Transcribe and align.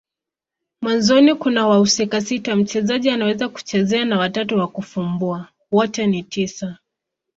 Mwanzoni 0.81 1.35
kuna 1.35 1.67
wahusika 1.67 2.21
sita 2.21 2.55
mchezaji 2.55 3.09
anaweza 3.09 3.49
kuchezea 3.49 4.05
na 4.05 4.19
watatu 4.19 4.57
wa 4.57 4.67
kufumbua. 4.67 5.47
Wote 5.71 6.07
ni 6.07 6.23
tisa. 6.23 6.77